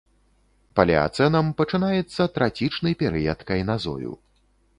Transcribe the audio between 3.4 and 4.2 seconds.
кайназою.